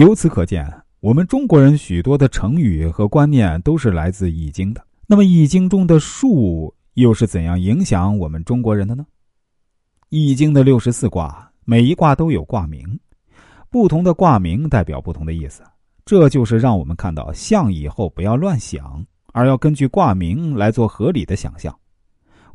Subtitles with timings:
[0.00, 0.66] 由此可见，
[1.00, 4.82] 我们中国人许多的成语和观念都是来自《易经》的。
[5.06, 9.04] 那么，《易经》中的数又是怎样影响我们中国人的呢？
[10.08, 12.98] 《易经》的六十四卦，每一卦都有卦名，
[13.68, 15.62] 不同的卦名代表不同的意思。
[16.06, 19.04] 这就是让我们看到象以后不要乱想，
[19.34, 21.78] 而要根据卦名来做合理的想象。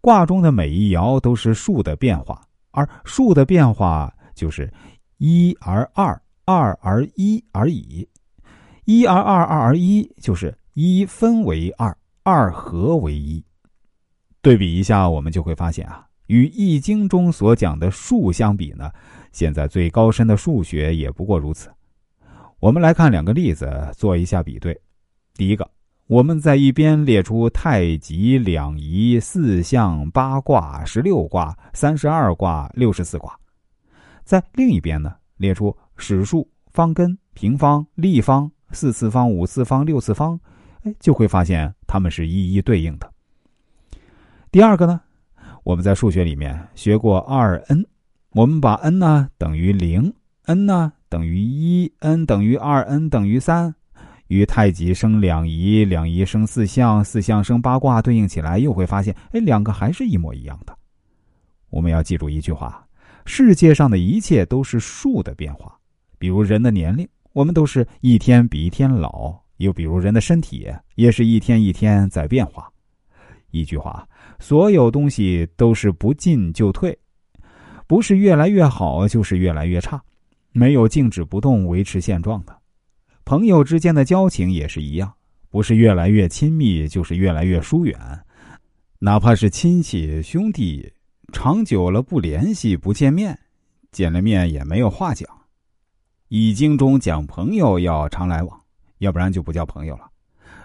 [0.00, 2.40] 卦中的每一爻都是数的变化，
[2.70, 4.72] 而数的变化就是
[5.18, 8.08] 一而二，二而一而已。
[8.84, 13.44] 一而二，二而一，就是一分为二，二合为一。
[14.40, 18.90] 对比一下，我们就会发现啊，与《易经》中所讲的数相比呢，
[19.32, 21.70] 现在最高深的数学也不过如此。
[22.58, 24.80] 我们来看两个例子，做一下比对。
[25.34, 25.68] 第一个。
[26.08, 33.34] 我们在一边列出太极、两仪、四象、八卦、十六卦、三十二卦、六十四卦，
[34.22, 40.38] 在另一边呢，列出实数、方根、平方、立方、四次方、五次方、六次方，
[40.82, 43.12] 哎，就会发现它们是一一对应的。
[44.50, 45.00] 第二个呢，
[45.64, 47.86] 我们在数学里面学过二 n，
[48.32, 50.12] 我们把 n 呢等于零
[50.46, 53.74] ，n 呢等于一，n 等于二，n 等于三。
[54.28, 60.74] 与太极生两仪，两仪生四象，四象生八卦对应起来，又会发现，哎，两个还是一模一样的。
[61.68, 62.86] 我们要记住一句话：
[63.26, 65.78] 世界上的一切都是数的变化。
[66.22, 72.70] 比如人的年龄，我们都是一天比一天老；又比如人的身体，也是一天一天在变化。
[73.50, 76.96] 一句话，所有东西都是不进就退，
[77.88, 80.00] 不是越来越好，就是越来越差，
[80.52, 82.56] 没有静止不动、维持现状的。
[83.24, 85.12] 朋友之间的交情也是一样，
[85.50, 87.98] 不是越来越亲密，就是越来越疏远。
[89.00, 90.88] 哪怕是亲戚兄弟，
[91.32, 93.36] 长久了不联系、不见面，
[93.90, 95.28] 见了面也没有话讲。
[96.34, 98.58] 易经中讲朋友要常来往，
[99.00, 100.04] 要不然就不叫朋友了。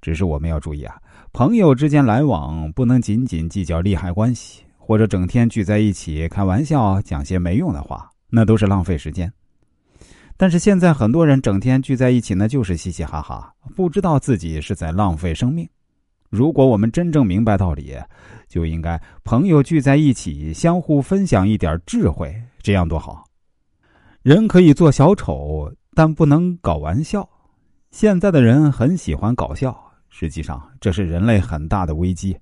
[0.00, 0.96] 只是我们要注意啊，
[1.34, 9.30] 朋友之间来往不能仅仅计较利害关系，或者整天聚在一起开玩笑、讲些没用的话，那都是浪费时间。
[10.38, 15.68] 但是现在很多人整天聚在一起呢，就是嘻嘻哈哈，不知道自己是在浪费生命。
[16.30, 17.98] 如果我们真正明白道理，
[18.48, 23.26] 就应该朋友聚在一起，相互分享一点智慧，这样多好。
[24.22, 27.26] 人可以做小丑，但不能搞玩笑。
[27.90, 29.74] 现在的人很喜欢搞笑，
[30.10, 32.36] 实际上这是人类很大的危机。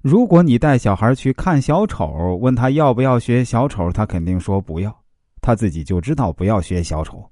[0.00, 4.94] 如果你带小孩去看小丑，问他要不要学小丑，他肯定说不要。
[5.42, 7.22] 他自己就知道不要学小丑，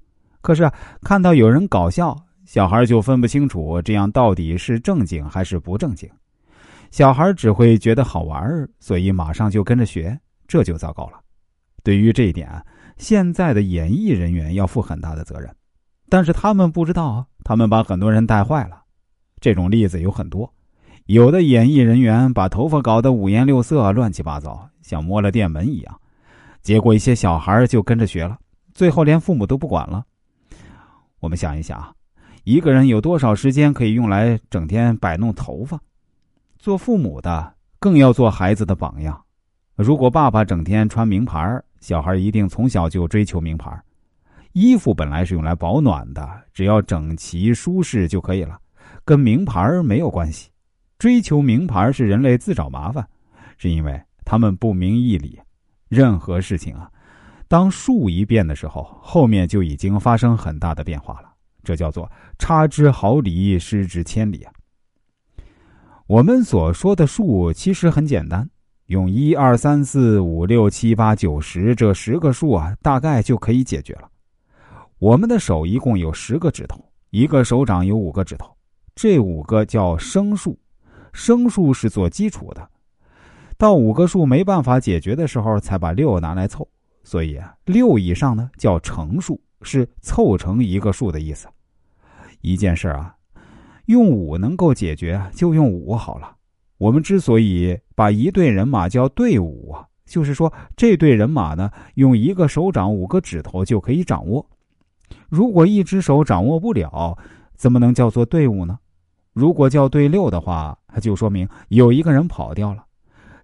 [0.41, 0.69] 可是
[1.01, 6.07] 看到有人搞笑，小孩就分不清楚这样到底是正经还是不正经。
[6.91, 10.15] 小孩只会觉得好玩，所以马上就跟着学，
[10.47, 11.19] 这就糟糕了。
[11.83, 12.49] 对于这一点，
[12.97, 15.53] 现在的演艺人员要负很大的责任，
[16.09, 18.83] 但是他们不知道，他们把很多人带坏了。
[19.39, 20.53] 这种例子有很多，
[21.05, 25.99] 有的演艺人员把头发搞得五颜六色、乱七八糟，像摸了电门一样。
[26.61, 28.37] 结果一些小孩就跟着学了，
[28.73, 30.05] 最后连父母都不管了。
[31.19, 31.93] 我们想一想，
[32.45, 35.77] 一个人有多少时间可以用来整天摆弄头发？
[36.57, 39.21] 做父母的更要做孩子的榜样。
[39.75, 43.77] 如果爸爸整天穿名牌，小孩一定从小就追求名牌。
[44.53, 48.57] 衣服本来是用来保暖的，只要整齐舒适就可以了，
[49.03, 50.49] 跟名牌没有关系。
[50.97, 53.05] 追求名牌是人类自找麻烦，
[53.57, 55.37] 是因为他们不明义理。
[55.89, 56.89] 任何事情啊，
[57.49, 61.33] 当数一变的时候，后面就已经发生很大的变化了。
[61.65, 64.53] 这叫做差之毫厘，失之千里啊。
[66.07, 68.49] 我们所说的数其实很简单，
[68.93, 74.07] 用一二三四五六七八九十这十个数啊，大概就可以解决了。
[74.99, 78.55] 我们的手一共有十个指头，一个手掌有五个指头，
[78.93, 80.55] 这五个叫生数，
[81.11, 82.69] 生数是做基础的。
[83.57, 86.67] 到五个数没办法解决的时候，才把六拿来凑，
[87.03, 91.47] 所以啊，六以上呢叫乘数，是凑成一个数的意思。
[92.41, 93.15] 一件事啊，
[93.87, 96.35] 用五能够解决，就用五好了。
[96.83, 104.45] 我们之所以把一队人马叫队伍啊，就是说这队人马呢，用一个手掌五个指头就可以掌握。
[105.29, 107.17] 如果一只手掌握不了，
[107.55, 108.77] 怎么能叫做队伍呢？
[109.31, 112.83] 如果叫队六的话，就说明有一个人跑掉了。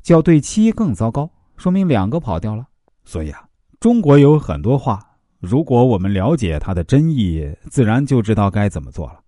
[0.01, 2.67] 叫对七更糟糕，说明两个跑掉了。
[3.05, 3.47] 所以啊，
[3.79, 4.99] 中国有很多话，
[5.39, 9.21] 如果我们了解它的真意，自然就知道该怎么做了。